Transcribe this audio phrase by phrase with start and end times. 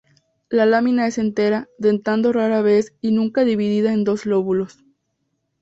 [0.49, 4.83] La lámina es entera, dentado rara vez y nunca dividida en dos lóbulos.